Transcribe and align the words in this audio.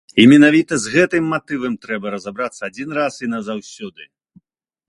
І 0.21 0.23
менавіта 0.31 0.77
з 0.85 0.93
гэтым 0.93 1.27
матывам 1.33 1.77
трэба 1.85 2.13
разабрацца 2.15 2.59
адзін 2.71 2.89
раз 2.99 3.21
і 3.29 3.31
назаўсёды. 3.37 4.03